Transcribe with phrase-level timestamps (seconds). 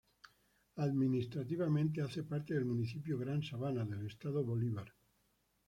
[0.77, 4.91] Administrativamente hace parte del Municipio Gran Sabana, del Estado Bolívar.